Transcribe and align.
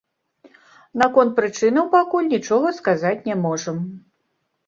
Наконт 1.01 1.33
прычынаў 1.39 1.85
пакуль 1.97 2.31
нічога 2.35 2.67
сказаць 2.79 3.15
не 3.29 3.35
можам. 3.45 3.77